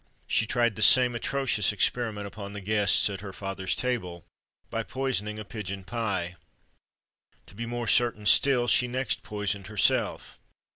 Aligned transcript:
She 0.25 0.47
tried 0.47 0.75
the 0.75 0.81
same 0.81 1.13
atrocious 1.13 1.71
experiment 1.71 2.25
upon 2.25 2.53
the 2.53 2.59
guests 2.59 3.07
at 3.07 3.21
her 3.21 3.31
father's 3.31 3.75
table, 3.75 4.25
by 4.71 4.81
poisoning 4.81 5.37
a 5.37 5.45
pigeon 5.45 5.83
pie! 5.83 6.37
To 7.45 7.53
be 7.53 7.67
more 7.67 7.85
certain 7.87 8.25
still, 8.25 8.67
she 8.67 8.87
next 8.87 9.21
poisoned 9.21 9.67
herself! 9.67 10.39